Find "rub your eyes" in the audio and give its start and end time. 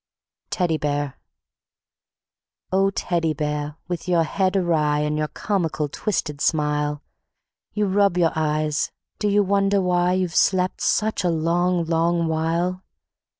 7.85-8.91